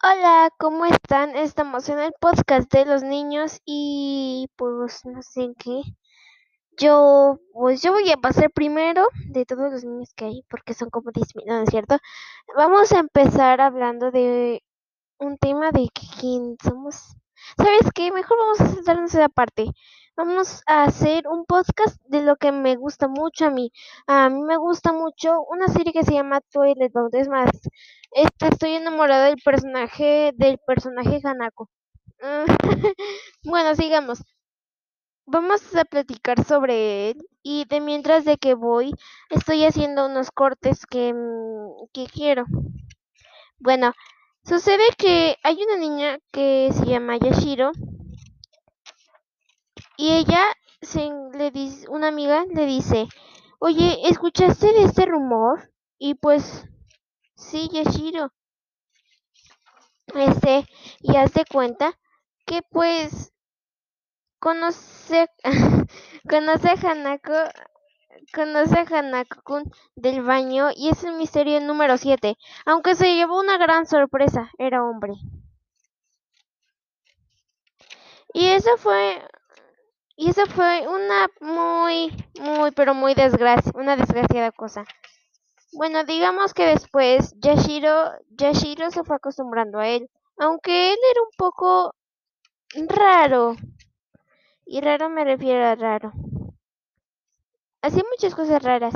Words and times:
Hola, 0.00 0.50
¿cómo 0.58 0.86
están? 0.86 1.34
Estamos 1.36 1.88
en 1.88 1.98
el 1.98 2.12
podcast 2.20 2.72
de 2.72 2.84
los 2.84 3.02
niños 3.02 3.60
y 3.64 4.48
pues 4.56 5.04
no 5.04 5.22
sé 5.22 5.54
qué. 5.58 5.82
Yo, 6.78 7.40
pues 7.52 7.82
yo 7.82 7.92
voy 7.92 8.08
a 8.12 8.16
pasar 8.16 8.50
primero 8.52 9.08
de 9.30 9.44
todos 9.44 9.72
los 9.72 9.84
niños 9.84 10.12
que 10.14 10.26
hay 10.26 10.42
porque 10.48 10.74
son 10.74 10.90
como 10.90 11.10
10 11.12 11.34
mil, 11.34 11.46
¿no 11.46 11.62
es 11.62 11.70
cierto? 11.70 11.98
Vamos 12.56 12.92
a 12.92 13.00
empezar 13.00 13.60
hablando 13.60 14.12
de 14.12 14.62
un 15.18 15.36
tema 15.38 15.72
de 15.72 15.88
quién 16.20 16.56
somos. 16.62 17.16
¿Sabes 17.56 17.90
qué? 17.94 18.12
Mejor 18.12 18.38
vamos 18.38 18.60
a 18.60 18.68
centrarnos 18.68 19.14
en 19.14 19.20
esa 19.20 19.28
parte. 19.28 19.66
Vamos 20.16 20.62
a 20.66 20.84
hacer 20.84 21.26
un 21.28 21.44
podcast 21.44 22.00
de 22.06 22.22
lo 22.22 22.36
que 22.36 22.52
me 22.52 22.76
gusta 22.76 23.08
mucho 23.08 23.46
a 23.46 23.50
mí. 23.50 23.72
A 24.06 24.28
mí 24.28 24.42
me 24.42 24.56
gusta 24.58 24.92
mucho 24.92 25.42
una 25.42 25.68
serie 25.68 25.92
que 25.92 26.04
se 26.04 26.12
llama 26.12 26.40
Twilight 26.52 26.92
Zone. 26.92 27.10
Es 27.20 27.28
más, 27.28 27.50
este, 28.12 28.48
estoy 28.48 28.74
enamorada 28.74 29.26
del 29.26 29.40
personaje 29.44 30.32
del 30.36 30.58
personaje 30.66 31.20
Hanako. 31.22 31.68
bueno, 33.44 33.74
sigamos. 33.74 34.22
Vamos 35.26 35.76
a 35.76 35.84
platicar 35.84 36.42
sobre 36.44 37.10
él 37.10 37.28
y 37.42 37.66
de 37.66 37.80
mientras 37.80 38.24
de 38.24 38.38
que 38.38 38.54
voy 38.54 38.94
estoy 39.28 39.64
haciendo 39.64 40.06
unos 40.06 40.30
cortes 40.30 40.86
que, 40.86 41.14
que 41.92 42.06
quiero. 42.06 42.46
Bueno, 43.58 43.92
sucede 44.44 44.84
que 44.96 45.36
hay 45.42 45.62
una 45.62 45.76
niña 45.76 46.18
que 46.32 46.70
se 46.72 46.86
llama 46.86 47.18
Yashiro 47.18 47.72
y 49.98 50.12
ella 50.12 50.40
se, 50.80 51.10
le 51.34 51.50
dice, 51.50 51.88
una 51.88 52.08
amiga 52.08 52.44
le 52.54 52.66
dice, 52.66 53.08
oye, 53.58 53.98
¿escuchaste 54.08 54.82
este 54.82 55.06
rumor? 55.06 55.72
Y 55.98 56.14
pues, 56.14 56.64
sí, 57.38 57.68
Yashiro. 57.72 58.30
Este, 60.14 60.66
y 61.00 61.16
haz 61.16 61.32
de 61.34 61.44
cuenta 61.44 61.98
que 62.46 62.62
pues 62.62 63.32
conoce, 64.38 65.28
conoce 66.28 66.68
a 66.70 66.90
Hanako, 66.90 67.34
conoce 68.34 68.78
a 68.78 68.84
Hanako-kun 68.84 69.70
del 69.96 70.22
baño 70.22 70.68
y 70.74 70.88
es 70.90 71.04
el 71.04 71.14
misterio 71.14 71.60
número 71.60 71.96
7, 71.98 72.36
aunque 72.66 72.94
se 72.94 73.14
llevó 73.14 73.38
una 73.38 73.58
gran 73.58 73.86
sorpresa, 73.86 74.50
era 74.58 74.84
hombre. 74.84 75.14
Y 78.32 78.46
eso 78.48 78.76
fue 78.78 79.22
y 80.16 80.30
eso 80.30 80.46
fue 80.46 80.86
una 80.88 81.28
muy 81.40 82.12
muy 82.40 82.70
pero 82.72 82.94
muy 82.94 83.14
desgracia, 83.14 83.72
una 83.74 83.96
desgraciada 83.96 84.52
cosa. 84.52 84.84
Bueno, 85.72 86.04
digamos 86.04 86.52
que 86.52 86.66
después 86.66 87.34
Yashiro, 87.40 88.10
Yashiro 88.30 88.90
se 88.90 89.02
fue 89.04 89.16
acostumbrando 89.16 89.78
a 89.78 89.88
él, 89.88 90.10
aunque 90.36 90.92
él 90.92 90.98
era 91.10 91.22
un 91.22 91.30
poco 91.38 91.94
raro. 92.88 93.56
Y 94.66 94.80
raro 94.80 95.10
me 95.10 95.24
refiero 95.24 95.64
a 95.66 95.74
raro. 95.74 96.12
Hacía 97.82 98.04
muchas 98.08 98.36
cosas 98.36 98.62
raras. 98.62 98.94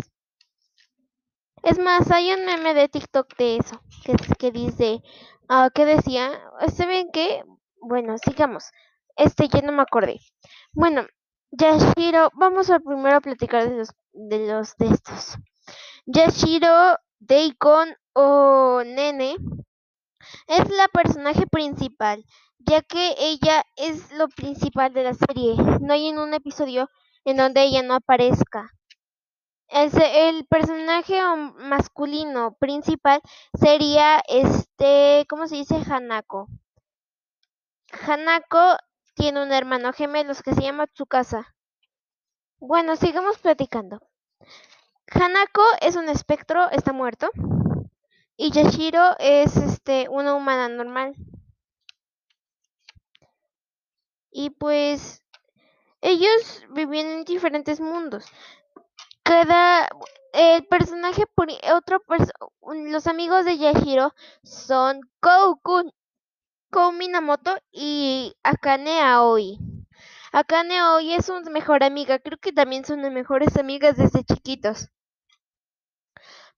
Es 1.62 1.78
más, 1.78 2.10
hay 2.10 2.32
un 2.32 2.44
meme 2.44 2.74
de 2.74 2.88
TikTok 2.88 3.36
de 3.36 3.56
eso, 3.56 3.80
que, 4.38 4.50
dice, 4.50 5.02
uh, 5.48 5.70
que 5.74 5.84
decía, 5.84 6.40
¿saben 6.76 7.08
qué? 7.12 7.42
Bueno, 7.80 8.16
sigamos. 8.18 8.64
Este, 9.16 9.48
ya 9.48 9.62
no 9.62 9.72
me 9.72 9.82
acordé. 9.82 10.20
Bueno, 10.72 11.06
Yashiro, 11.52 12.30
vamos 12.34 12.70
a 12.70 12.80
primero 12.80 13.16
a 13.16 13.20
platicar 13.20 13.68
de 13.68 13.76
los 13.78 13.88
de 14.12 14.46
los 14.46 14.76
de 14.76 14.88
estos. 14.88 15.36
Yashiro 16.06 16.96
Daikon 17.20 17.94
o 18.14 18.82
Nene 18.84 19.36
es 20.46 20.68
la 20.70 20.88
personaje 20.88 21.46
principal, 21.46 22.24
ya 22.58 22.82
que 22.82 23.14
ella 23.18 23.64
es 23.76 24.12
lo 24.12 24.28
principal 24.28 24.92
de 24.92 25.04
la 25.04 25.14
serie. 25.14 25.54
No 25.80 25.92
hay 25.92 26.10
un 26.10 26.34
episodio 26.34 26.88
en 27.24 27.36
donde 27.36 27.62
ella 27.62 27.82
no 27.82 27.94
aparezca. 27.94 28.70
El, 29.68 29.90
el 30.02 30.46
personaje 30.46 31.20
masculino 31.58 32.54
principal 32.60 33.20
sería 33.58 34.22
este, 34.28 35.26
¿cómo 35.28 35.46
se 35.48 35.56
dice? 35.56 35.76
Hanako. 35.76 36.48
Hanako 38.06 38.76
tiene 39.14 39.42
un 39.42 39.52
hermano 39.52 39.92
gemelo 39.92 40.34
que 40.44 40.54
se 40.54 40.62
llama 40.62 40.86
Tsukasa. 40.88 41.54
Bueno, 42.60 42.96
sigamos 42.96 43.38
platicando. 43.38 44.00
Hanako 45.14 45.62
es 45.80 45.96
un 45.96 46.08
espectro, 46.08 46.70
está 46.70 46.92
muerto. 46.92 47.30
Y 48.36 48.50
Yashiro 48.50 49.16
es 49.18 49.56
este 49.56 50.08
una 50.08 50.34
humana 50.34 50.68
normal. 50.68 51.14
Y 54.30 54.50
pues 54.50 55.22
ellos 56.00 56.64
vivían 56.70 57.06
en 57.06 57.24
diferentes 57.24 57.80
mundos. 57.80 58.24
Cada 59.22 59.88
el 60.32 60.66
personaje 60.66 61.24
otro 61.74 62.02
los 62.62 63.06
amigos 63.06 63.44
de 63.44 63.58
Yashiro 63.58 64.14
son 64.42 65.00
Koukun, 65.20 65.92
Kou 66.70 66.92
Minamoto 66.92 67.56
y 67.70 68.34
Akane 68.42 69.02
Aoi. 69.02 69.58
Akane 70.32 70.78
Aoi 70.78 71.12
es 71.12 71.26
su 71.26 71.38
mejor 71.50 71.84
amiga, 71.84 72.18
creo 72.18 72.38
que 72.38 72.52
también 72.52 72.84
son 72.84 73.02
las 73.02 73.12
mejores 73.12 73.56
amigas 73.58 73.96
desde 73.98 74.24
chiquitos. 74.24 74.88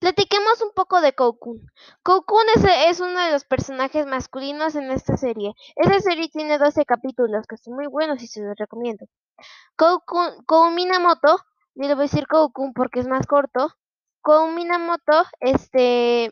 Platiquemos 0.04 0.60
un 0.60 0.70
poco 0.75 1.00
de 1.00 1.15
Koukun. 1.15 1.66
Koukun 2.03 2.44
es, 2.56 2.65
es, 2.91 3.00
uno 3.00 3.19
de 3.19 3.32
los 3.32 3.47
personajes 3.47 4.04
masculinos 4.04 4.75
en 4.75 4.91
esta 4.91 5.16
serie. 5.16 5.54
Esta 5.76 5.98
serie 5.98 6.28
tiene 6.28 6.59
12 6.59 6.84
capítulos, 6.84 7.47
que 7.47 7.56
son 7.56 7.72
muy 7.76 7.87
buenos 7.87 8.22
y 8.22 8.26
se 8.26 8.43
los 8.43 8.54
recomiendo. 8.54 9.06
Koukun, 9.76 10.44
Kou 10.44 10.69
Minamoto, 10.72 11.38
yo 11.75 11.88
le 11.88 11.94
voy 11.94 12.03
a 12.03 12.09
decir 12.09 12.26
Koukun 12.26 12.75
porque 12.75 13.00
es 13.00 13.09
más 13.09 13.26
corto. 13.26 13.72
Kou 14.20 14.48
Minamoto, 14.48 15.25
este, 15.41 16.31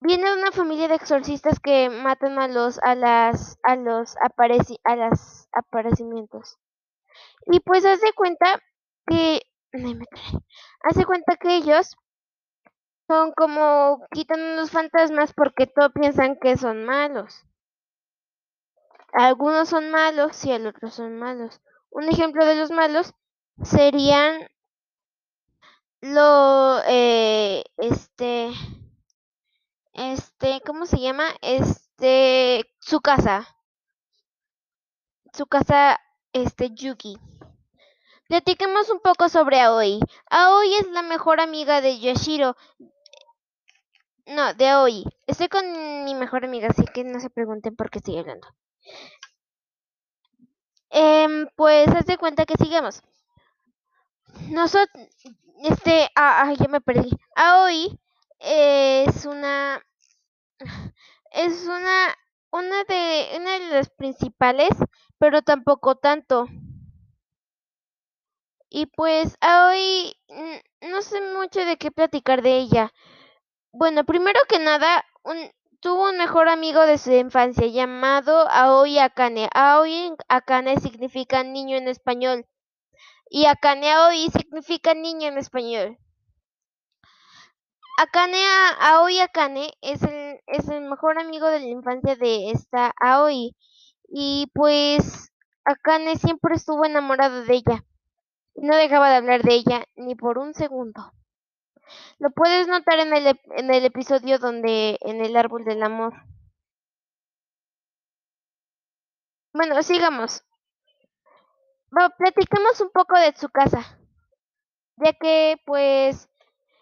viene 0.00 0.28
de 0.28 0.36
una 0.42 0.52
familia 0.52 0.88
de 0.88 0.96
exorcistas 0.96 1.58
que 1.58 1.88
matan 1.88 2.38
a 2.38 2.48
los, 2.48 2.78
a 2.82 2.96
las, 2.96 3.58
a 3.62 3.76
los 3.76 4.14
apareci, 4.22 4.78
a 4.84 4.94
las 4.94 5.48
aparecimientos. 5.52 6.58
Y 7.46 7.60
pues 7.60 7.86
hace 7.86 8.12
cuenta 8.12 8.60
que 9.06 9.40
Hace 10.82 11.04
cuenta 11.04 11.36
que 11.36 11.56
ellos 11.56 11.96
son 13.06 13.32
como 13.32 14.06
quitan 14.10 14.56
los 14.56 14.70
fantasmas 14.70 15.32
porque 15.32 15.66
todos 15.66 15.92
piensan 15.92 16.36
que 16.40 16.56
son 16.56 16.84
malos. 16.84 17.44
Algunos 19.12 19.70
son 19.70 19.90
malos 19.90 20.44
y 20.44 20.52
otros 20.52 20.94
son 20.94 21.18
malos. 21.18 21.60
Un 21.90 22.08
ejemplo 22.08 22.44
de 22.44 22.56
los 22.56 22.70
malos 22.70 23.14
serían 23.62 24.48
lo 26.00 26.80
eh, 26.86 27.64
este 27.78 28.52
este 29.94 30.60
¿cómo 30.64 30.86
se 30.86 31.00
llama? 31.00 31.24
Este 31.42 32.64
su 32.80 33.00
casa. 33.00 33.48
Su 35.32 35.46
casa 35.46 35.98
este 36.32 36.70
Yuki. 36.74 37.18
Platiquemos 38.28 38.90
un 38.90 39.00
poco 39.00 39.28
sobre 39.28 39.60
Aoi. 39.60 40.00
Aoi 40.30 40.74
es 40.76 40.88
la 40.90 41.02
mejor 41.02 41.40
amiga 41.40 41.80
de 41.80 41.98
Yashiro. 41.98 42.56
No, 44.26 44.54
de 44.54 44.68
Aoi. 44.68 45.04
Estoy 45.26 45.48
con 45.48 46.04
mi 46.04 46.14
mejor 46.14 46.44
amiga, 46.44 46.68
así 46.68 46.84
que 46.84 47.02
no 47.04 47.18
se 47.20 47.30
pregunten 47.30 47.74
por 47.74 47.90
qué 47.90 47.98
estoy 47.98 48.18
hablando. 48.18 48.46
Eh, 50.90 51.46
pues 51.56 51.88
hazte 51.88 52.18
cuenta 52.18 52.44
que 52.44 52.62
sigamos. 52.62 53.02
Nosotros, 54.50 55.06
este, 55.62 56.08
ah, 56.14 56.42
ah, 56.42 56.52
ya 56.54 56.68
me 56.68 56.80
perdí. 56.80 57.10
Aoi 57.36 57.98
es 58.38 59.26
una, 59.26 59.82
es 61.32 61.66
una, 61.66 62.14
una 62.50 62.84
de, 62.84 63.28
una 63.40 63.58
de 63.58 63.66
las 63.70 63.90
principales, 63.90 64.70
pero 65.18 65.42
tampoco 65.42 65.96
tanto. 65.96 66.46
Y 68.70 68.86
pues 68.86 69.36
hoy 69.42 70.14
no 70.82 71.02
sé 71.02 71.20
mucho 71.32 71.64
de 71.64 71.76
qué 71.78 71.90
platicar 71.90 72.42
de 72.42 72.58
ella. 72.58 72.92
Bueno, 73.72 74.04
primero 74.04 74.40
que 74.48 74.58
nada, 74.58 75.04
tuvo 75.80 76.10
un 76.10 76.18
mejor 76.18 76.48
amigo 76.48 76.82
de 76.82 76.98
su 76.98 77.12
infancia 77.12 77.66
llamado 77.66 78.48
Aoi 78.48 78.98
Akane. 78.98 79.48
Aoi 79.54 80.12
Akane 80.28 80.80
significa 80.80 81.42
niño 81.44 81.76
en 81.76 81.88
español. 81.88 82.46
Y 83.30 83.46
Akane 83.46 83.90
Aoi 83.92 84.30
significa 84.30 84.94
niño 84.94 85.28
en 85.28 85.38
español. 85.38 85.98
Akane 87.98 88.42
Aoi 88.80 89.20
Akane 89.20 89.72
es 89.80 90.02
el, 90.02 90.40
es 90.46 90.68
el 90.68 90.82
mejor 90.82 91.18
amigo 91.18 91.46
de 91.48 91.60
la 91.60 91.66
infancia 91.66 92.16
de 92.16 92.50
esta 92.50 92.92
Aoi. 93.00 93.56
Y 94.08 94.50
pues 94.54 95.30
Akane 95.64 96.16
siempre 96.16 96.54
estuvo 96.54 96.84
enamorado 96.84 97.44
de 97.44 97.54
ella. 97.54 97.84
No 98.60 98.76
dejaba 98.76 99.08
de 99.08 99.16
hablar 99.16 99.42
de 99.42 99.54
ella 99.54 99.84
ni 99.94 100.16
por 100.16 100.36
un 100.36 100.52
segundo. 100.52 101.12
Lo 102.18 102.30
puedes 102.30 102.66
notar 102.66 102.98
en 102.98 103.14
el, 103.14 103.40
en 103.56 103.72
el 103.72 103.84
episodio 103.84 104.38
donde 104.38 104.98
en 105.00 105.24
el 105.24 105.36
árbol 105.36 105.64
del 105.64 105.82
amor. 105.82 106.14
Bueno, 109.52 109.80
sigamos. 109.82 110.42
Bueno, 111.90 112.10
platiquemos 112.18 112.80
un 112.80 112.90
poco 112.90 113.16
de 113.18 113.32
su 113.36 113.48
casa. 113.48 113.98
Ya 114.96 115.12
que, 115.12 115.60
pues, 115.64 116.28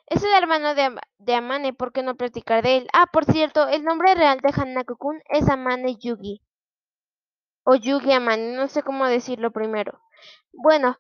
es 0.07 0.25
el 0.25 0.33
hermano 0.33 0.75
de, 0.75 0.99
de 1.19 1.35
Amane, 1.35 1.75
¿por 1.75 1.93
qué 1.93 2.03
no 2.03 2.17
platicar 2.17 2.63
de 2.63 2.79
él? 2.79 2.89
Ah, 2.95 3.07
por 3.13 3.27
cierto, 3.27 3.69
el 3.69 3.85
nombre 3.85 4.15
real 4.15 4.41
de 4.41 4.49
Hanako-kun 4.49 5.21
es 5.29 5.47
Amane 5.49 5.97
Yugi. 5.97 6.41
O 7.65 7.75
Yugi 7.75 8.13
Amane, 8.13 8.57
no 8.57 8.67
sé 8.69 8.83
cómo 8.83 9.07
decirlo 9.07 9.51
primero. 9.51 10.01
Bueno, 10.53 10.99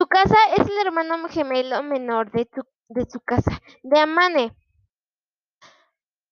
su 0.00 0.06
casa 0.06 0.36
es 0.56 0.66
el 0.66 0.86
hermano 0.86 1.28
gemelo 1.28 1.82
menor 1.82 2.32
de, 2.32 2.46
tu, 2.46 2.62
de 2.88 3.04
su 3.04 3.20
casa, 3.20 3.60
de 3.82 4.00
Amane. 4.00 4.56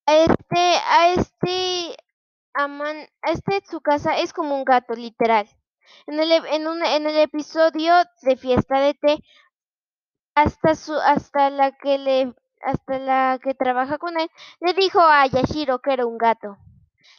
Este, 0.07 0.77
a 0.89 1.13
este, 1.13 1.95
Aman, 2.55 2.97
a 3.21 3.31
este 3.31 3.63
su 3.71 3.83
casa 3.83 4.17
es 4.17 4.33
como 4.33 4.57
un 4.57 4.65
gato, 4.65 4.95
literal. 4.95 5.47
En 6.07 6.19
el, 6.19 6.33
en, 6.33 6.67
un, 6.67 6.83
en 6.83 7.07
el 7.07 7.19
episodio 7.19 7.93
de 8.23 8.39
Fiesta 8.39 8.81
de 8.81 8.95
Té, 8.95 9.19
hasta 10.35 10.75
su, 10.75 10.95
hasta 10.95 11.51
la 11.51 11.73
que 11.73 11.99
le, 11.99 12.35
hasta 12.63 12.99
la 12.99 13.39
que 13.43 13.53
trabaja 13.53 13.99
con 13.99 14.19
él, 14.19 14.31
le 14.61 14.73
dijo 14.73 15.01
a 15.01 15.27
Yashiro 15.27 15.81
que 15.81 15.93
era 15.93 16.07
un 16.07 16.17
gato. 16.17 16.57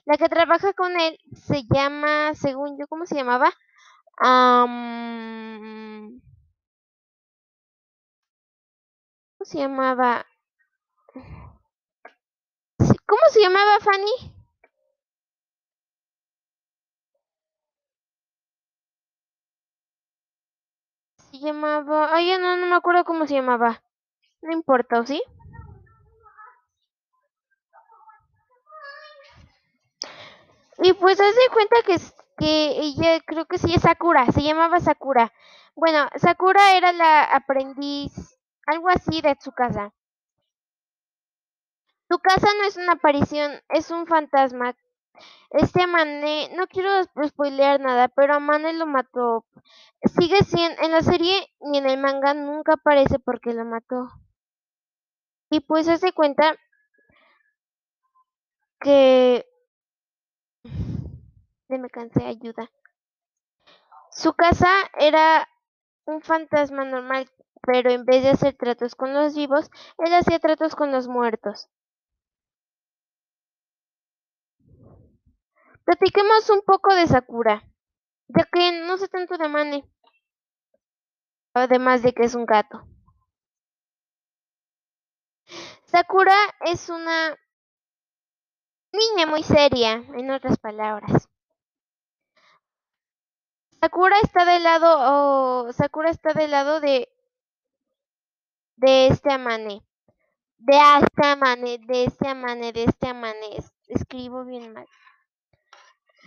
La 0.05 0.17
que 0.17 0.29
trabaja 0.29 0.73
con 0.73 0.99
él 0.99 1.19
se 1.31 1.61
llama, 1.71 2.33
según 2.33 2.75
yo, 2.79 2.87
¿cómo 2.87 3.05
se 3.05 3.13
llamaba? 3.13 3.53
Um, 4.19 6.19
¿Cómo 9.39 9.49
se 9.51 9.57
llamaba? 9.59 10.25
¿Cómo 13.07 13.21
se 13.31 13.39
llamaba 13.39 13.79
Fanny? 13.79 14.33
Se 21.31 21.37
llamaba... 21.39 22.13
Ay, 22.13 22.37
no, 22.37 22.57
no 22.57 22.65
me 22.65 22.75
acuerdo 22.75 23.05
cómo 23.05 23.25
se 23.25 23.35
llamaba. 23.35 23.81
No 24.41 24.51
importa, 24.51 24.99
¿o 24.99 25.05
sí? 25.05 25.21
Y 30.79 30.93
pues 30.93 31.19
hace 31.19 31.39
cuenta 31.53 31.75
que, 31.85 31.97
que 32.37 32.79
ella, 32.79 33.19
creo 33.25 33.45
que 33.45 33.57
sí 33.57 33.73
es 33.73 33.81
Sakura, 33.81 34.31
se 34.31 34.41
llamaba 34.41 34.79
Sakura. 34.79 35.31
Bueno, 35.75 36.07
Sakura 36.15 36.75
era 36.75 36.91
la 36.93 37.23
aprendiz, 37.23 38.38
algo 38.69 38.89
así 38.89 39.21
de 39.21 39.35
su 39.39 39.51
casa. 39.51 39.93
No 42.09 42.17
es 42.65 42.77
una 42.77 42.93
aparición, 42.93 43.51
es 43.69 43.91
un 43.91 44.07
fantasma. 44.07 44.75
Este 45.51 45.83
Amane, 45.83 46.49
no 46.55 46.67
quiero 46.67 46.89
spoilear 47.27 47.79
nada, 47.79 48.07
pero 48.07 48.35
Amane 48.35 48.73
lo 48.73 48.85
mató. 48.85 49.45
Sigue 50.03 50.43
siendo, 50.43 50.81
en 50.81 50.91
la 50.91 51.01
serie 51.01 51.51
ni 51.59 51.79
en 51.79 51.89
el 51.89 51.99
manga 51.99 52.33
nunca 52.33 52.73
aparece 52.73 53.19
porque 53.19 53.53
lo 53.53 53.65
mató. 53.65 54.07
Y 55.49 55.61
pues 55.61 55.87
hace 55.87 56.13
cuenta 56.13 56.55
que 58.79 59.45
me 61.67 61.89
cansé, 61.89 62.25
ayuda. 62.25 62.71
Su 64.11 64.33
casa 64.33 64.69
era 64.99 65.47
un 66.05 66.21
fantasma 66.21 66.85
normal, 66.85 67.29
pero 67.61 67.91
en 67.91 68.05
vez 68.05 68.23
de 68.23 68.29
hacer 68.29 68.55
tratos 68.55 68.95
con 68.95 69.13
los 69.13 69.35
vivos, 69.35 69.69
él 69.97 70.13
hacía 70.13 70.39
tratos 70.39 70.75
con 70.75 70.91
los 70.91 71.07
muertos. 71.07 71.69
Platiquemos 75.85 76.49
un 76.49 76.61
poco 76.61 76.93
de 76.93 77.07
Sakura, 77.07 77.63
ya 78.27 78.45
que 78.51 78.71
no 78.85 78.97
sé 78.97 79.07
tanto 79.07 79.37
de 79.37 79.47
Mane, 79.47 79.89
además 81.53 82.03
de 82.03 82.13
que 82.13 82.23
es 82.23 82.35
un 82.35 82.45
gato. 82.45 82.85
Sakura 85.85 86.35
es 86.61 86.89
una 86.89 87.35
niña 88.91 89.25
muy 89.25 89.41
seria, 89.41 89.93
en 89.93 90.29
otras 90.29 90.59
palabras. 90.59 91.27
Sakura 93.79 94.19
está 94.21 94.45
del 94.45 94.63
lado, 94.63 94.97
oh, 94.99 95.73
Sakura 95.73 96.11
está 96.11 96.33
del 96.33 96.51
lado 96.51 96.81
de, 96.81 97.09
de 98.79 99.07
este 99.07 99.31
Amane. 99.31 99.81
De 100.57 100.77
este 101.01 101.25
Amane, 101.25 101.77
de 101.79 102.03
este 102.05 102.27
Amane, 102.27 102.73
de 102.73 102.83
este 102.83 103.07
Amane. 103.07 103.57
Escribo 103.87 104.45
bien 104.45 104.73
mal. 104.73 104.85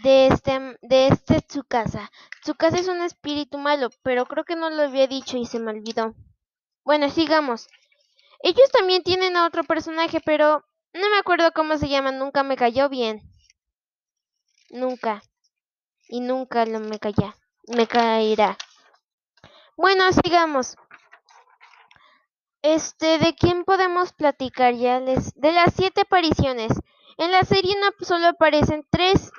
De 0.02 0.28
este, 0.28 0.78
de 0.82 1.08
este 1.08 1.40
Tsukasa. 1.43 2.10
Tsukasa 2.43 2.78
es 2.78 2.88
un 2.88 3.02
espíritu 3.02 3.58
malo, 3.58 3.90
pero 4.02 4.26
creo 4.26 4.44
que 4.44 4.56
no 4.56 4.70
lo 4.70 4.82
había 4.82 5.06
dicho 5.06 5.37
y 5.37 5.46
se 5.46 5.58
me 5.58 5.70
olvidó. 5.70 6.14
Bueno, 6.84 7.10
sigamos. 7.10 7.69
Ellos 8.40 8.70
también 8.72 9.02
tienen 9.02 9.37
a 9.37 9.46
otro 9.46 9.64
personaje, 9.64 10.20
pero 10.20 10.64
no 10.93 11.10
me 11.10 11.19
acuerdo 11.19 11.52
cómo 11.52 11.76
se 11.78 11.88
llama, 11.88 12.10
nunca 12.10 12.43
me 12.43 12.56
cayó 12.56 12.88
bien. 12.88 13.22
Nunca. 14.70 15.22
Y 16.08 16.20
nunca 16.20 16.66
lo 16.66 16.81
me 16.81 16.98
calla 16.98 17.37
me 17.69 17.87
caerá. 17.87 18.56
Bueno, 19.76 20.05
sigamos. 20.12 20.76
Este, 22.62 23.18
¿de 23.18 23.34
quién 23.34 23.64
podemos 23.64 24.12
platicar 24.12 24.74
ya? 24.74 25.00
Les, 25.00 25.34
de 25.34 25.52
las 25.52 25.74
siete 25.74 26.02
apariciones. 26.02 26.72
En 27.18 27.30
la 27.32 27.42
serie 27.42 27.74
no 27.80 27.88
solo 28.04 28.28
aparecen 28.28 28.86
tres. 28.90 29.30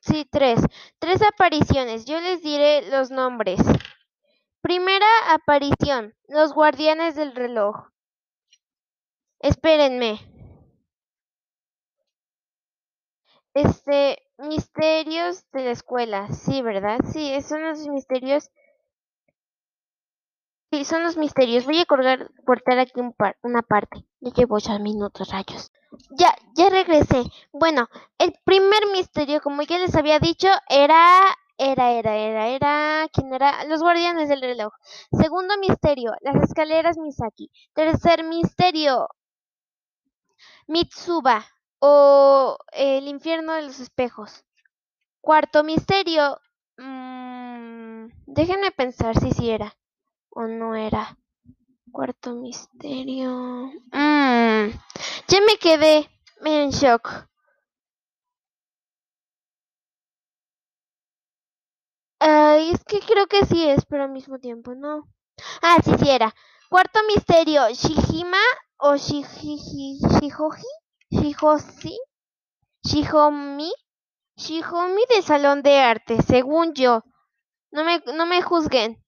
Sí, 0.00 0.26
tres. 0.30 0.60
Tres 0.98 1.22
apariciones. 1.22 2.04
Yo 2.04 2.20
les 2.20 2.42
diré 2.42 2.88
los 2.90 3.10
nombres. 3.10 3.60
Primera 4.60 5.06
aparición. 5.32 6.14
Los 6.28 6.52
guardianes 6.52 7.16
del 7.16 7.34
reloj. 7.34 7.88
Espérenme. 9.40 10.20
Este, 13.54 14.22
misterios 14.38 15.44
de 15.52 15.64
la 15.64 15.70
escuela, 15.72 16.28
sí, 16.32 16.62
¿verdad? 16.62 17.00
Sí, 17.12 17.40
son 17.42 17.62
los 17.62 17.86
misterios. 17.88 18.50
Sí, 20.70 20.84
son 20.84 21.02
los 21.02 21.16
misterios. 21.16 21.64
Voy 21.64 21.80
a 21.80 21.84
cortar 21.86 22.78
aquí 22.78 23.00
un 23.00 23.12
par, 23.12 23.36
una 23.42 23.62
parte. 23.62 24.04
Ya 24.20 24.30
llevo 24.32 24.58
ya 24.58 24.78
minutos, 24.78 25.30
rayos. 25.30 25.72
Ya, 26.10 26.36
ya 26.54 26.70
regresé. 26.70 27.24
Bueno, 27.52 27.88
el 28.18 28.32
primer 28.44 28.86
misterio, 28.92 29.40
como 29.40 29.62
ya 29.62 29.78
les 29.78 29.96
había 29.96 30.20
dicho, 30.20 30.48
era, 30.68 31.20
era, 31.58 31.90
era, 31.90 32.16
era, 32.16 32.46
era, 32.48 33.08
¿quién 33.12 33.34
era? 33.34 33.64
Los 33.64 33.82
guardianes 33.82 34.28
del 34.28 34.40
reloj. 34.42 34.72
Segundo 35.10 35.58
misterio, 35.58 36.12
las 36.20 36.36
escaleras 36.36 36.98
Misaki. 36.98 37.50
Tercer 37.74 38.22
misterio, 38.22 39.08
Mitsuba 40.68 41.44
o 41.80 42.56
El 42.72 43.08
infierno 43.08 43.52
de 43.54 43.62
los 43.62 43.80
espejos. 43.80 44.44
Cuarto 45.20 45.64
misterio. 45.64 46.40
Mmm, 46.78 48.08
déjenme 48.26 48.70
pensar 48.70 49.18
si 49.18 49.32
sí 49.32 49.50
era 49.50 49.76
o 50.30 50.46
no 50.46 50.74
era. 50.74 51.16
Cuarto 51.92 52.34
misterio. 52.34 53.72
Mmm, 53.92 54.70
ya 55.28 55.40
me 55.46 55.56
quedé 55.58 56.08
en 56.44 56.70
shock. 56.70 57.28
Es 62.70 62.84
que 62.84 63.00
creo 63.00 63.26
que 63.26 63.44
sí 63.46 63.68
es, 63.68 63.84
pero 63.86 64.04
al 64.04 64.10
mismo 64.12 64.38
tiempo 64.38 64.74
no. 64.74 65.08
Ah, 65.60 65.78
sí, 65.84 65.90
sí 65.98 66.08
era. 66.10 66.34
Cuarto 66.68 67.00
misterio, 67.08 67.68
Shihima 67.70 68.38
o 68.78 68.96
Shihoji, 68.96 69.98
Shihoshi, 71.10 71.98
Shihomi, 72.84 73.72
Shihomi 74.36 75.02
de 75.14 75.22
Salón 75.22 75.62
de 75.62 75.78
Arte, 75.80 76.22
según 76.22 76.74
yo. 76.74 77.02
No 77.72 77.84
me, 77.84 78.02
no 78.14 78.26
me 78.26 78.42
juzguen. 78.42 78.99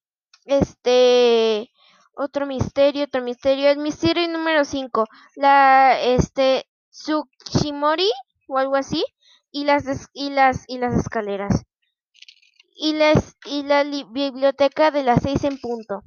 Este, 0.45 1.71
otro 2.15 2.47
misterio, 2.47 3.05
otro 3.05 3.23
misterio. 3.23 3.71
El 3.71 3.79
misterio 3.79 4.29
número 4.29 4.65
5. 4.65 5.07
La, 5.37 6.01
este, 6.01 6.67
Tsushimori 6.91 8.11
o 8.49 8.59
algo 8.59 8.77
así. 8.77 9.05
Y 9.51 9.65
las, 9.65 9.85
y 10.13 10.31
las, 10.31 10.65
y 10.69 10.79
las 10.79 10.95
escaleras. 10.95 11.65
Y, 12.75 12.95
las, 12.95 13.37
y 13.45 13.63
la 13.65 13.85
biblioteca 13.85 14.91
de 14.91 15.03
las 15.03 15.23
seis 15.23 15.45
en 15.45 15.61
punto. 15.61 16.03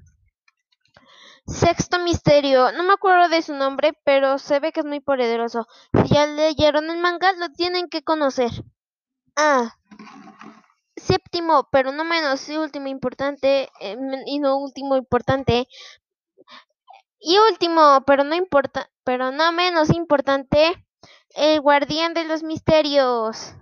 Sexto 1.48 2.00
misterio, 2.00 2.72
no 2.72 2.84
me 2.84 2.94
acuerdo 2.94 3.30
de 3.30 3.44
su 3.44 3.54
nombre, 3.54 3.94
pero 4.04 4.40
se 4.40 4.60
ve 4.60 4.72
que 4.72 4.80
es 4.80 4.86
muy 4.86 5.00
poderoso. 5.00 5.68
Si 5.94 6.16
ya 6.16 6.26
leyeron 6.26 6.90
el 6.90 6.98
manga, 6.98 7.34
lo 7.34 7.50
tienen 7.50 7.88
que 7.88 8.02
conocer. 8.02 8.50
Ah. 9.36 9.76
Séptimo, 11.08 11.70
pero 11.72 11.92
no 11.92 12.04
menos 12.04 12.50
último 12.50 12.88
importante, 12.88 13.70
em, 13.80 14.00
y 14.26 14.40
no 14.40 14.58
último 14.58 14.96
importante, 14.98 15.68
Y 17.20 17.38
último, 17.40 18.04
pero 18.08 18.24
no 18.24 18.36
importa, 18.36 18.90
pero 19.04 19.32
no 19.32 19.52
menos 19.52 19.90
importante, 19.90 20.74
el 21.32 21.60
guardián 21.60 22.14
de 22.14 22.24
los 22.26 22.44
misterios. 22.44 23.54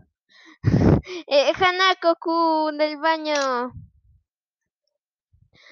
Eh, 1.28 1.52
Hanako-kun 1.60 2.78
del 2.78 2.98
baño. 2.98 3.74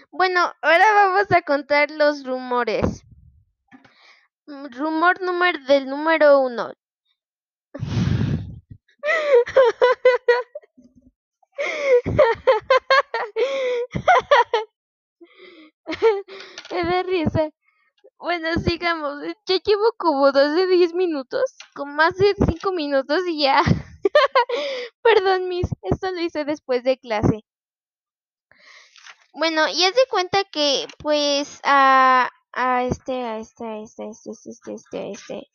Bueno, 0.09 0.53
ahora 0.61 0.85
vamos 0.93 1.29
a 1.31 1.41
contar 1.41 1.91
los 1.91 2.23
rumores. 2.23 3.03
Mm, 4.47 4.67
Rumor 4.77 5.19
número 5.19 5.57
del 5.65 5.87
número 5.87 6.41
uno. 6.41 6.71
Me 16.71 16.83
da 16.83 17.03
risa. 17.03 17.49
Bueno, 18.19 18.53
sigamos. 18.63 19.23
Ya 19.47 19.57
llevo 19.57 19.93
como 19.97 20.31
12, 20.31 20.67
10 20.67 20.93
minutos, 20.93 21.43
con 21.73 21.95
más 21.95 22.15
de 22.17 22.35
5 22.45 22.71
minutos 22.71 23.21
y 23.27 23.41
ya. 23.43 23.63
Perdón, 25.01 25.49
Miss, 25.49 25.69
esto 25.81 26.11
lo 26.11 26.21
hice 26.21 26.45
después 26.45 26.83
de 26.83 26.99
clase. 26.99 27.43
Bueno, 29.33 29.67
y 29.69 29.83
haz 29.85 29.95
de 29.95 30.05
cuenta 30.09 30.43
que, 30.43 30.87
pues, 30.99 31.59
a, 31.63 32.29
a 32.53 32.83
este, 32.83 33.13
a 33.23 33.37
este, 33.39 33.65
a 33.65 33.77
este, 33.79 34.03
a 34.03 34.09
este, 34.09 34.29
este, 34.31 34.73
este, 34.73 35.11
este. 35.11 35.47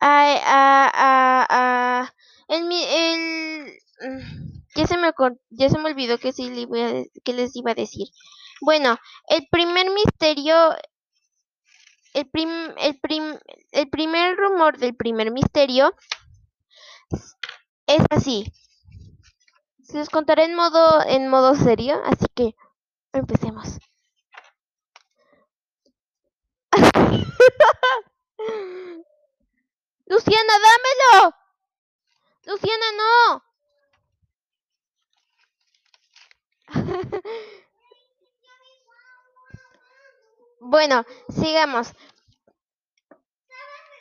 A, 0.00 0.34
a, 0.44 0.90
a, 0.92 1.46
a, 1.48 2.14
el, 2.48 2.70
el, 2.72 3.78
mm, 4.00 4.62
ya 4.74 4.86
se 4.86 4.96
me 4.96 5.12
ya 5.50 5.68
se 5.68 5.78
me 5.78 5.90
olvidó 5.90 6.18
que 6.18 6.32
sí 6.32 6.50
le 6.50 6.66
voy 6.66 7.10
que 7.24 7.32
les 7.32 7.54
iba 7.56 7.72
a 7.72 7.74
decir. 7.74 8.08
Bueno, 8.60 8.96
el 9.28 9.46
primer 9.50 9.90
misterio, 9.90 10.54
el 12.14 12.28
prim, 12.30 12.50
el 12.78 13.00
prim, 13.00 13.38
el 13.72 13.90
primer 13.90 14.36
rumor 14.36 14.78
del 14.78 14.94
primer 14.94 15.30
misterio 15.32 15.94
es 17.86 18.02
así. 18.10 18.52
Se 19.82 19.98
los 19.98 20.08
contaré 20.08 20.44
en 20.44 20.54
modo, 20.54 21.02
en 21.06 21.28
modo 21.28 21.54
serio, 21.54 22.00
así 22.04 22.26
que 22.34 22.54
empecemos. 23.12 23.78
Luciana, 30.06 30.52
dámelo. 30.66 31.34
Luciana, 32.46 32.86
no. 32.96 33.42
Bueno, 40.60 41.04
sigamos. 41.28 41.92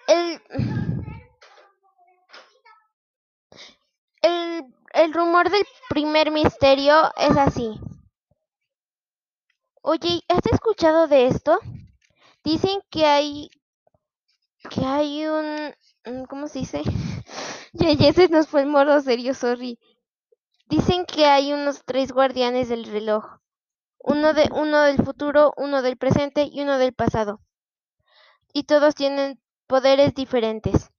El, 0.07 0.39
el, 4.23 4.65
el 4.93 5.13
rumor 5.13 5.51
del 5.51 5.63
primer 5.89 6.31
misterio 6.31 7.11
es 7.17 7.37
así. 7.37 7.79
Oye, 9.83 10.23
¿has 10.27 10.43
escuchado 10.51 11.07
de 11.07 11.27
esto? 11.27 11.59
Dicen 12.43 12.81
que 12.91 13.05
hay 13.05 13.49
que 14.69 14.83
hay 14.85 15.25
un 15.27 15.73
¿cómo 16.27 16.47
se 16.47 16.59
dice? 16.59 16.81
Ya, 17.73 17.93
ya 17.93 18.13
se 18.13 18.27
nos 18.29 18.47
fue 18.47 18.61
el 18.61 18.67
modo 18.67 18.99
serio, 19.01 19.33
sorry. 19.33 19.79
Dicen 20.67 21.05
que 21.05 21.25
hay 21.25 21.53
unos 21.53 21.83
tres 21.85 22.11
guardianes 22.11 22.69
del 22.69 22.85
reloj. 22.85 23.25
Uno 23.99 24.33
de 24.33 24.49
uno 24.53 24.81
del 24.83 25.03
futuro, 25.03 25.53
uno 25.57 25.81
del 25.81 25.97
presente 25.97 26.47
y 26.51 26.61
uno 26.61 26.77
del 26.77 26.93
pasado. 26.93 27.41
Y 28.53 28.63
todos 28.63 28.95
tienen 28.95 29.39
poderes 29.67 30.13
diferentes. 30.13 30.91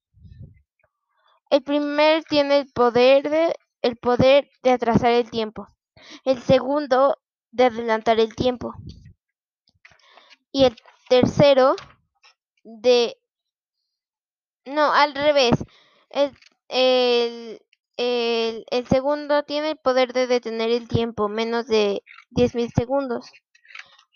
El 1.49 1.63
primer 1.63 2.23
tiene 2.23 2.57
el 2.59 2.71
poder 2.71 3.29
de 3.29 3.55
el 3.81 3.97
poder 3.97 4.49
de 4.63 4.71
atrasar 4.71 5.11
el 5.11 5.29
tiempo. 5.29 5.67
El 6.25 6.41
segundo 6.41 7.17
de 7.51 7.65
adelantar 7.65 8.19
el 8.19 8.35
tiempo. 8.35 8.73
Y 10.51 10.65
el 10.65 10.75
tercero 11.09 11.75
de 12.63 13.17
no, 14.65 14.91
al 14.93 15.13
revés. 15.13 15.63
El, 16.09 16.35
el, 16.73 17.61
el, 17.97 18.87
segundo 18.87 19.43
tiene 19.43 19.71
el 19.71 19.77
poder 19.77 20.13
de 20.13 20.27
detener 20.27 20.71
el 20.71 20.87
tiempo, 20.87 21.29
menos 21.29 21.67
de 21.67 22.03
10.000 22.31 22.69
segundos. 22.75 23.31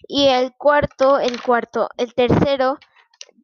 Y 0.08 0.28
el 0.30 0.54
cuarto, 0.58 1.20
el 1.20 1.42
cuarto, 1.42 1.90
el 1.98 2.14
tercero 2.16 2.78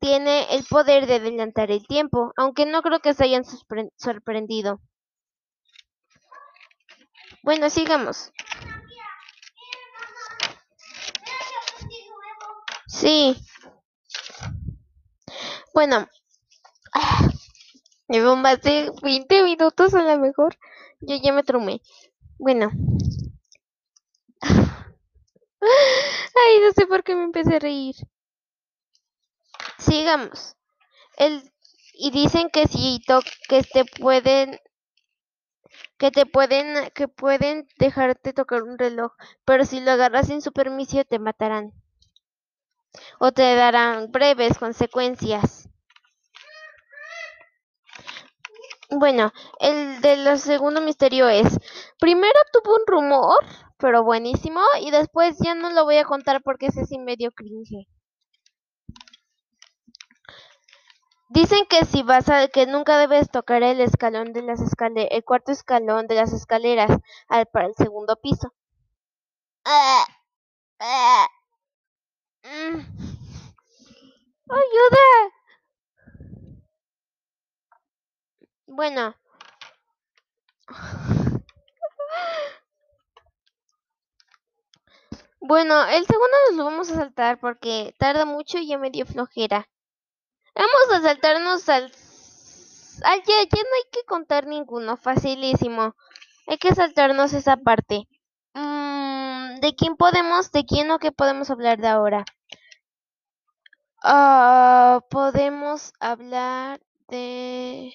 tiene 0.01 0.55
el 0.55 0.65
poder 0.65 1.07
de 1.07 1.15
adelantar 1.15 1.71
el 1.71 1.87
tiempo, 1.87 2.33
aunque 2.37 2.65
no 2.65 2.81
creo 2.83 2.99
que 2.99 3.13
se 3.13 3.25
hayan 3.25 3.43
sorpre- 3.45 3.91
sorprendido. 3.97 4.81
Bueno, 7.43 7.69
sigamos. 7.69 8.31
Sí. 12.87 13.35
Bueno. 15.73 16.07
Llevo 18.13 18.35
más 18.35 18.61
de 18.61 18.91
20 19.01 19.41
minutos 19.41 19.95
a 19.95 20.03
lo 20.03 20.19
mejor. 20.19 20.55
Yo 21.01 21.15
ya 21.15 21.33
me 21.33 21.41
tromé. 21.41 21.81
Bueno. 22.37 22.69
Ay, 25.59 26.59
no 26.63 26.71
sé 26.75 26.85
por 26.85 27.03
qué 27.03 27.15
me 27.15 27.23
empecé 27.23 27.55
a 27.55 27.59
reír. 27.59 27.95
Sigamos. 29.79 30.55
El, 31.17 31.51
y 31.95 32.11
dicen 32.11 32.51
que 32.53 32.67
si 32.67 33.01
to 33.07 33.21
que 33.49 33.63
te 33.63 33.83
pueden 33.83 34.59
que 35.97 36.11
te 36.11 36.27
pueden 36.27 36.91
que 36.91 37.07
pueden 37.07 37.67
dejarte 37.79 38.31
tocar 38.31 38.61
un 38.61 38.77
reloj, 38.77 39.13
pero 39.43 39.65
si 39.65 39.79
lo 39.79 39.89
agarras 39.89 40.27
sin 40.27 40.43
su 40.43 40.51
permiso 40.51 41.03
te 41.03 41.17
matarán 41.17 41.73
o 43.17 43.31
te 43.31 43.55
darán 43.55 44.11
breves 44.11 44.59
consecuencias. 44.59 45.67
Bueno, 48.95 49.31
el 49.59 50.01
de 50.01 50.17
los 50.17 50.41
segundo 50.41 50.79
misterio 50.79 51.27
es, 51.27 51.57
primero 51.99 52.39
tuvo 52.51 52.75
un 52.75 52.83
rumor, 52.85 53.43
pero 53.77 54.03
buenísimo, 54.03 54.61
y 54.81 54.91
después 54.91 55.37
ya 55.39 55.55
no 55.55 55.71
lo 55.71 55.83
voy 55.83 55.97
a 55.97 56.05
contar 56.05 56.41
porque 56.43 56.67
ese 56.67 56.85
sí 56.85 56.99
medio 56.99 57.31
cringe. 57.31 57.87
Dicen 61.29 61.65
que 61.67 61.85
si 61.85 62.03
vas 62.03 62.29
a, 62.29 62.47
que 62.47 62.67
nunca 62.67 62.97
debes 62.99 63.29
tocar 63.31 63.63
el 63.63 63.81
escalón 63.81 64.33
de 64.33 64.43
las 64.43 64.61
escaleras, 64.61 65.09
el 65.11 65.23
cuarto 65.23 65.51
escalón 65.51 66.05
de 66.07 66.15
las 66.15 66.31
escaleras 66.31 66.91
al, 67.27 67.47
para 67.47 67.65
el 67.67 67.73
segundo 67.75 68.15
piso. 68.21 68.53
Ah, 69.65 70.05
ah, 70.79 71.27
mm. 72.43 72.79
¡Ayuda! 74.49 75.42
Bueno. 78.75 79.15
Bueno, 85.39 85.83
el 85.85 86.05
segundo 86.07 86.35
nos 86.49 86.57
lo 86.57 86.65
vamos 86.65 86.89
a 86.89 86.95
saltar 86.95 87.39
porque 87.39 87.93
tarda 87.99 88.25
mucho 88.25 88.57
y 88.57 88.67
ya 88.67 88.79
me 88.79 88.89
dio 88.89 89.05
flojera. 89.05 89.69
Vamos 90.55 90.89
a 90.91 91.01
saltarnos 91.01 91.69
al... 91.69 91.91
Ah, 93.03 93.15
ya, 93.17 93.43
ya 93.43 93.61
no 93.61 93.75
hay 93.75 93.91
que 93.91 94.03
contar 94.07 94.47
ninguno, 94.47 94.97
facilísimo. 94.97 95.95
Hay 96.47 96.57
que 96.57 96.73
saltarnos 96.73 97.33
esa 97.33 97.57
parte. 97.57 98.07
Mm, 98.55 99.59
¿De 99.59 99.75
quién 99.75 99.97
podemos, 99.97 100.51
de 100.51 100.65
quién 100.65 100.89
o 100.89 100.97
qué 100.97 101.11
podemos 101.11 101.51
hablar 101.51 101.79
de 101.79 101.89
ahora? 101.89 102.25
Ah, 104.01 105.01
podemos 105.11 105.93
hablar 105.99 106.81
de... 107.07 107.93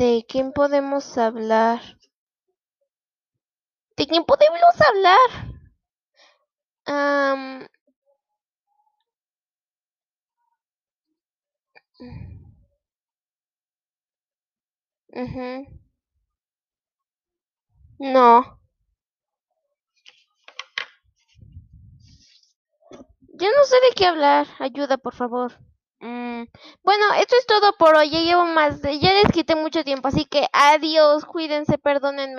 ¿De 0.00 0.26
quién 0.28 0.52
podemos 0.52 1.16
hablar? 1.16 1.80
¿De 3.96 4.06
quién 4.06 4.24
podemos 4.24 4.80
hablar? 4.88 5.28
Ujú. 15.22 15.64
No. 17.98 18.58
Yo 23.40 23.48
no 23.54 23.64
sé 23.64 23.76
de 23.88 23.94
qué 23.96 24.06
hablar. 24.06 24.46
Ayuda, 24.60 24.96
por 24.96 25.14
favor. 25.14 25.52
Mm, 26.00 26.44
Bueno, 26.82 27.04
esto 27.18 27.36
es 27.36 27.46
todo 27.46 27.76
por 27.78 27.96
hoy. 27.96 28.10
Ya 28.10 28.20
llevo 28.20 28.44
más 28.46 28.80
de... 28.82 28.98
Ya 29.00 29.12
les 29.14 29.32
quité 29.32 29.54
mucho 29.56 29.84
tiempo, 29.84 30.08
así 30.08 30.24
que 30.26 30.46
adiós. 30.52 31.24
Cuídense, 31.24 31.78
perdónenme. 31.78 32.32